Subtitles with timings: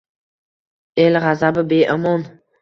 [1.03, 2.27] El g’azabi— beomon.